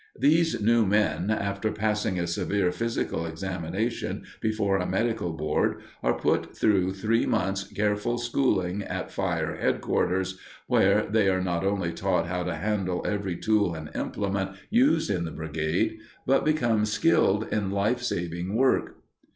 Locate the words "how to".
12.25-12.55